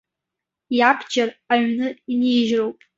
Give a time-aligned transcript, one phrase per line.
[0.77, 2.77] Иабџьар аҩны инижьроуп.